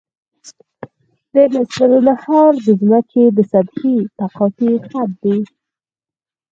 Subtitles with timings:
[1.53, 5.39] نصف النهار د ځمکې د سطحې د تقاطع خط دی